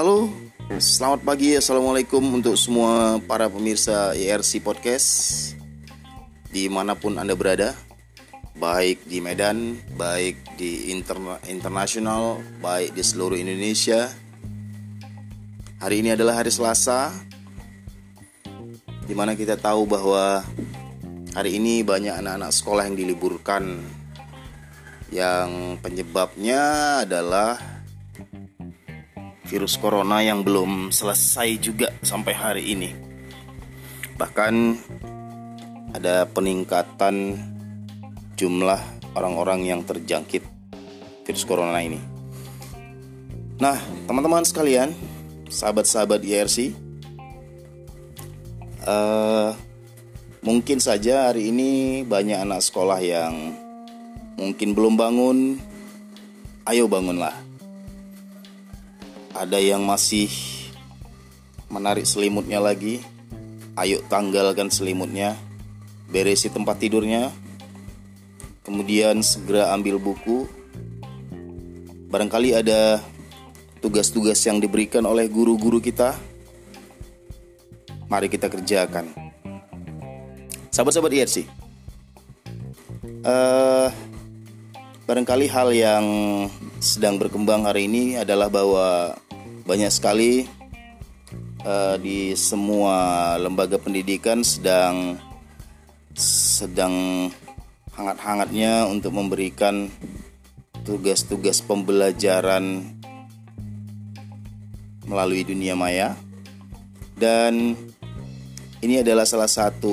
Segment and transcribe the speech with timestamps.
[0.00, 0.32] Halo,
[0.80, 5.12] selamat pagi, assalamualaikum untuk semua para pemirsa IRC Podcast
[6.48, 7.76] di mana pun anda berada,
[8.56, 14.08] baik di Medan, baik di interna internasional, baik di seluruh Indonesia.
[15.84, 17.12] Hari ini adalah hari Selasa,
[19.04, 20.40] di mana kita tahu bahwa
[21.36, 23.84] hari ini banyak anak-anak sekolah yang diliburkan,
[25.12, 27.79] yang penyebabnya adalah
[29.50, 32.94] virus corona yang belum selesai juga sampai hari ini.
[34.14, 34.54] Bahkan
[35.90, 37.34] ada peningkatan
[38.38, 38.78] jumlah
[39.18, 40.46] orang-orang yang terjangkit
[41.26, 41.98] virus corona ini.
[43.58, 43.74] Nah,
[44.06, 44.94] teman-teman sekalian,
[45.50, 46.70] sahabat-sahabat IRC, uh,
[48.86, 49.50] eh,
[50.46, 53.58] mungkin saja hari ini banyak anak sekolah yang
[54.38, 55.38] mungkin belum bangun.
[56.70, 57.49] Ayo bangunlah
[59.40, 60.28] ada yang masih
[61.72, 63.00] menarik selimutnya lagi.
[63.72, 65.40] Ayo tanggalkan selimutnya.
[66.12, 67.32] Beresi tempat tidurnya.
[68.60, 70.44] Kemudian segera ambil buku.
[72.12, 73.00] Barangkali ada
[73.80, 76.12] tugas-tugas yang diberikan oleh guru-guru kita.
[78.12, 79.08] Mari kita kerjakan.
[80.68, 81.60] Sahabat-sahabat IRC
[83.24, 83.88] uh, eh,
[85.04, 86.06] barangkali hal yang
[86.80, 89.16] sedang berkembang hari ini adalah bahwa
[89.64, 90.48] banyak sekali
[91.64, 95.16] uh, di semua lembaga pendidikan sedang
[96.16, 97.28] sedang
[97.94, 99.92] hangat-hangatnya untuk memberikan
[100.82, 102.96] tugas-tugas pembelajaran
[105.04, 106.16] melalui dunia maya.
[107.20, 107.76] Dan
[108.80, 109.92] ini adalah salah satu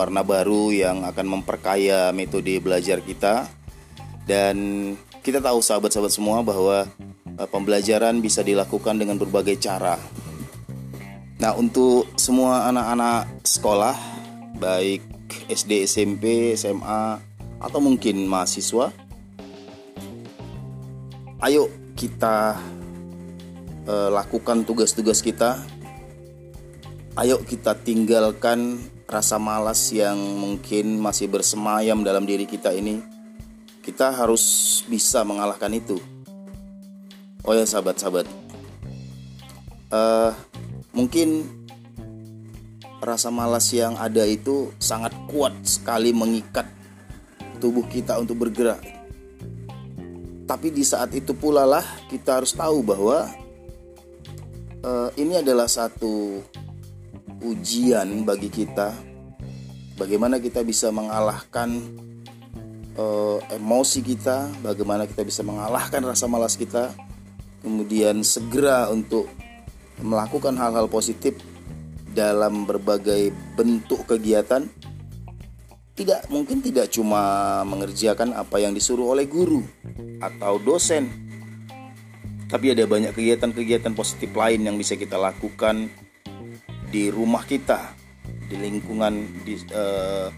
[0.00, 3.44] warna baru yang akan memperkaya metode belajar kita.
[4.24, 4.56] Dan
[5.22, 6.82] kita tahu sahabat-sahabat semua bahwa
[7.38, 9.94] uh, pembelajaran bisa dilakukan dengan berbagai cara.
[11.38, 13.94] Nah, untuk semua anak-anak sekolah,
[14.58, 15.02] baik
[15.46, 17.22] SD, SMP, SMA,
[17.62, 18.90] atau mungkin mahasiswa,
[21.46, 22.58] ayo kita
[23.86, 25.62] uh, lakukan tugas-tugas kita.
[27.14, 33.11] Ayo kita tinggalkan rasa malas yang mungkin masih bersemayam dalam diri kita ini
[33.82, 34.42] kita harus
[34.86, 35.98] bisa mengalahkan itu.
[37.42, 38.30] Oh ya sahabat-sahabat,
[39.90, 40.30] uh,
[40.94, 41.42] mungkin
[43.02, 46.70] rasa malas yang ada itu sangat kuat sekali mengikat
[47.58, 48.78] tubuh kita untuk bergerak.
[50.46, 53.26] Tapi di saat itu pula lah kita harus tahu bahwa
[54.86, 56.38] uh, ini adalah satu
[57.42, 58.94] ujian bagi kita.
[59.98, 61.74] Bagaimana kita bisa mengalahkan
[62.96, 66.92] uh, emosi kita, bagaimana kita bisa mengalahkan rasa malas kita,
[67.64, 69.28] kemudian segera untuk
[70.02, 71.38] melakukan hal-hal positif
[72.12, 74.68] dalam berbagai bentuk kegiatan.
[75.92, 79.60] Tidak mungkin tidak cuma mengerjakan apa yang disuruh oleh guru
[80.24, 81.04] atau dosen,
[82.48, 85.92] tapi ada banyak kegiatan-kegiatan positif lain yang bisa kita lakukan
[86.88, 87.92] di rumah kita,
[88.48, 90.32] di lingkungan di uh,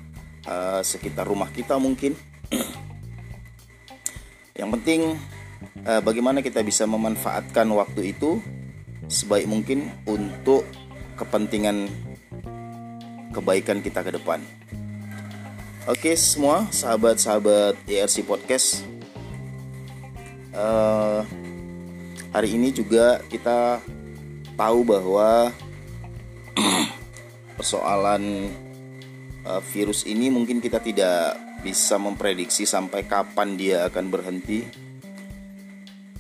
[0.51, 2.34] uh, sekitar rumah kita mungkin
[4.59, 5.17] yang penting
[5.85, 8.41] eh, bagaimana kita bisa memanfaatkan waktu itu
[9.09, 10.65] sebaik mungkin untuk
[11.15, 11.89] kepentingan
[13.35, 14.41] kebaikan kita ke depan.
[15.85, 18.89] Oke semua sahabat-sahabat ERC Podcast
[20.57, 21.21] uh,
[22.35, 23.79] Hari ini juga kita
[24.59, 25.55] tahu bahwa
[27.59, 28.51] persoalan
[29.45, 34.65] virus ini mungkin kita tidak bisa memprediksi sampai kapan dia akan berhenti.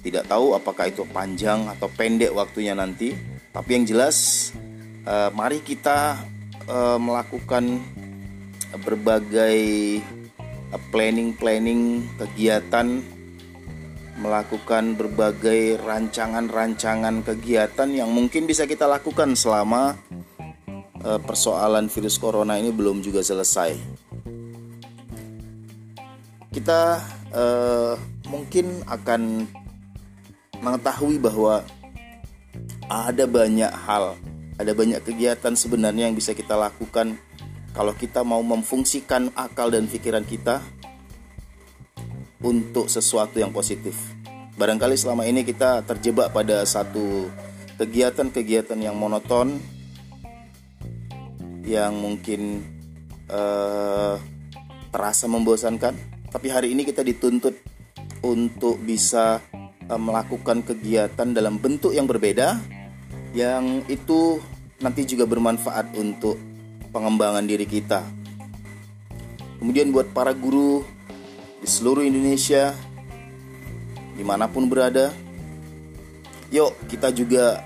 [0.04, 3.16] Tidak tahu apakah itu panjang atau pendek waktunya nanti,
[3.56, 4.50] tapi yang jelas
[5.08, 6.20] uh, mari kita
[6.68, 7.80] uh, melakukan
[8.84, 9.56] berbagai
[10.90, 13.00] planning-planning kegiatan
[14.14, 19.98] melakukan berbagai rancangan-rancangan kegiatan yang mungkin bisa kita lakukan selama
[21.04, 23.76] persoalan virus corona ini belum juga selesai
[26.54, 27.02] kita
[27.34, 27.98] uh,
[28.30, 29.44] mungkin akan
[30.62, 31.66] mengetahui bahwa
[32.86, 34.14] ada banyak hal,
[34.54, 37.18] ada banyak kegiatan sebenarnya yang bisa kita lakukan
[37.74, 40.62] kalau kita mau memfungsikan akal dan pikiran kita
[42.38, 43.98] untuk sesuatu yang positif.
[44.54, 47.26] Barangkali selama ini kita terjebak pada satu
[47.82, 49.58] kegiatan-kegiatan yang monoton
[51.64, 52.60] yang mungkin
[53.32, 54.20] uh,
[54.92, 55.96] terasa membosankan
[56.28, 57.56] tapi hari ini kita dituntut
[58.24, 59.40] untuk bisa
[59.88, 62.60] uh, melakukan kegiatan dalam bentuk yang berbeda
[63.34, 64.38] yang itu
[64.78, 66.38] nanti juga bermanfaat untuk
[66.94, 68.06] pengembangan diri kita.
[69.58, 70.86] Kemudian buat para guru
[71.58, 72.70] di seluruh Indonesia,
[74.14, 75.10] di mana pun berada,
[76.54, 77.58] yuk kita juga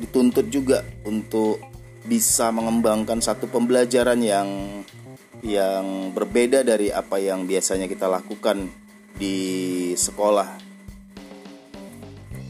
[0.00, 1.60] dituntut juga untuk
[2.02, 4.48] bisa mengembangkan satu pembelajaran yang
[5.42, 8.70] yang berbeda dari apa yang biasanya kita lakukan
[9.18, 10.58] di sekolah.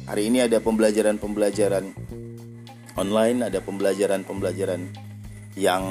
[0.08, 1.88] Hari ini ada pembelajaran-pembelajaran
[3.00, 4.92] online, ada pembelajaran-pembelajaran
[5.56, 5.84] yang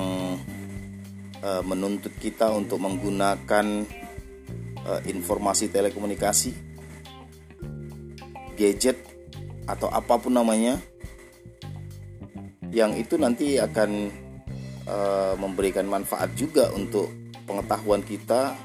[1.42, 3.66] uh, menuntut kita untuk menggunakan
[4.86, 6.54] uh, informasi telekomunikasi,
[8.58, 9.02] gadget
[9.66, 10.78] atau apa pun namanya,
[12.72, 14.10] yang itu nanti akan
[14.88, 17.12] uh, memberikan manfaat juga untuk
[17.44, 18.56] pengetahuan kita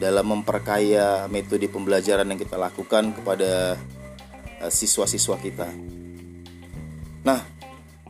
[0.00, 3.76] dalam memperkaya metode pembelajaran yang kita lakukan kepada
[4.72, 5.68] siswa-siswa kita.
[7.20, 7.40] Nah,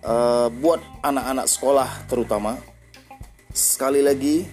[0.07, 2.59] uh, buat anak-anak sekolah terutama,
[3.51, 4.47] sekali lagi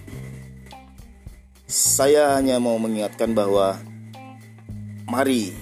[1.68, 3.78] saya hanya mau mengingatkan bahwa
[5.06, 5.52] mari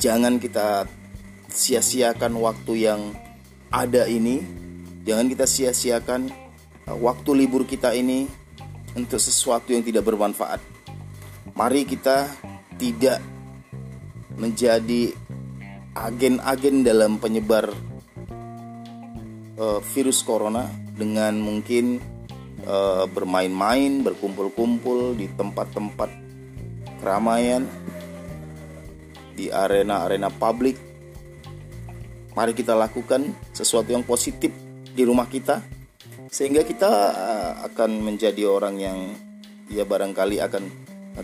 [0.00, 0.88] jangan kita
[1.50, 3.12] sia-siakan waktu yang
[3.70, 4.42] ada ini,
[5.06, 6.30] jangan kita sia-siakan
[6.90, 8.26] uh, waktu libur kita ini
[8.98, 10.58] untuk sesuatu yang tidak bermanfaat.
[11.54, 12.26] Mari kita
[12.80, 13.22] tidak
[14.34, 15.12] menjadi
[15.94, 17.70] agen-agen dalam penyebar
[19.60, 22.00] uh, virus corona dengan mungkin
[22.64, 26.10] uh, bermain-main, berkumpul-kumpul di tempat-tempat
[27.00, 27.68] keramaian,
[29.36, 30.89] di arena-arena publik.
[32.40, 34.48] Mari kita lakukan sesuatu yang positif
[34.96, 35.60] di rumah kita,
[36.32, 39.12] sehingga kita uh, akan menjadi orang yang
[39.68, 40.64] ya barangkali akan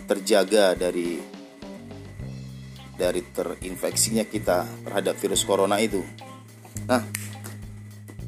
[0.05, 1.17] terjaga dari
[3.01, 6.05] dari terinfeksinya kita terhadap virus corona itu.
[6.85, 7.01] Nah,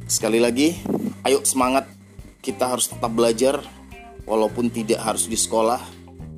[0.09, 0.81] sekali lagi,
[1.29, 1.93] ayo semangat.
[2.41, 3.61] Kita harus tetap belajar
[4.25, 5.85] walaupun tidak harus di sekolah,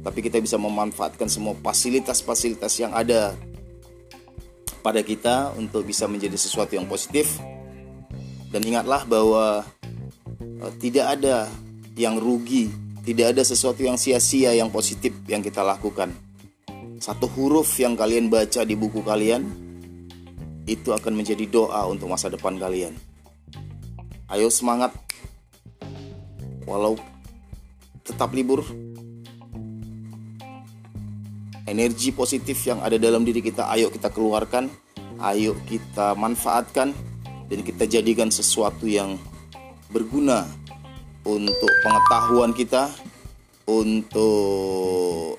[0.03, 3.39] tapi kita bisa memanfaatkan semua fasilitas-fasilitas yang ada
[4.81, 7.39] pada kita untuk bisa menjadi sesuatu yang positif.
[8.51, 9.63] Dan ingatlah bahwa
[10.61, 11.47] uh, tidak ada
[11.95, 12.73] yang rugi,
[13.07, 16.11] tidak ada sesuatu yang sia-sia yang positif yang kita lakukan
[17.01, 19.41] satu huruf yang kalian baca di buku kalian
[20.69, 22.93] itu akan menjadi doa untuk masa depan kalian.
[24.29, 24.93] Ayo semangat.
[26.69, 27.01] Walau
[28.05, 28.61] tetap libur,
[31.69, 34.71] energi positif yang ada dalam diri kita ayo kita keluarkan,
[35.21, 36.93] ayo kita manfaatkan
[37.51, 39.19] dan kita jadikan sesuatu yang
[39.91, 40.47] berguna
[41.27, 42.89] untuk pengetahuan kita,
[43.67, 45.37] untuk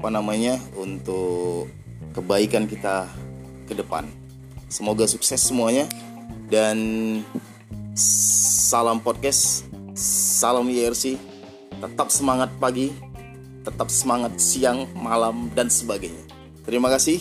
[0.00, 1.68] apa namanya untuk
[2.16, 3.08] kebaikan kita
[3.68, 4.08] ke depan.
[4.70, 5.90] Semoga sukses semuanya
[6.46, 6.78] dan
[7.98, 9.66] salam podcast,
[9.98, 11.18] salam IRC,
[11.82, 12.94] tetap semangat pagi,
[13.64, 16.24] tetap semangat siang, malam dan sebagainya.
[16.64, 17.20] Terima kasih.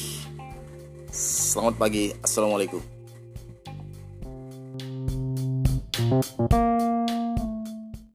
[1.09, 2.13] Selamat pagi.
[2.21, 2.81] Assalamualaikum.
[6.09, 6.68] thank you